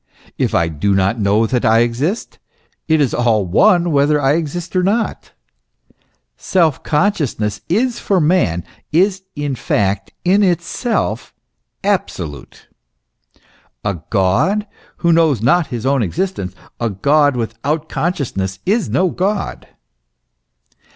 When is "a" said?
13.85-13.99, 16.79-16.89